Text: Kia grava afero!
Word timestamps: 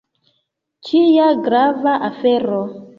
Kia 0.89 1.29
grava 1.47 1.95
afero! 2.11 2.69